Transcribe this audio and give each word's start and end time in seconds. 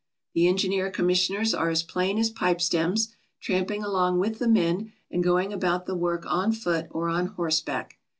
The 0.33 0.47
engineer 0.47 0.89
commissioners 0.89 1.53
are 1.53 1.69
as 1.69 1.83
plain 1.83 2.17
as 2.17 2.31
pipe 2.31 2.59
stems, 2.59 3.13
tramping 3.39 3.83
along 3.83 4.17
with 4.17 4.39
the 4.39 4.47
men 4.47 4.93
and 5.11 5.23
going 5.23 5.53
about 5.53 5.85
the 5.85 5.93
work 5.93 6.23
on 6.25 6.53
foot 6.53 6.87
or 6.89 7.07
on 7.07 7.27
horseback. 7.27 7.99